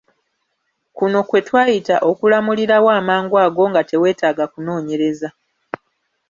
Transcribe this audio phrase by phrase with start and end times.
[0.97, 5.29] Kuno kwe twayita okulamulirawo amangu ago nga teweetaaga kunoonyereza.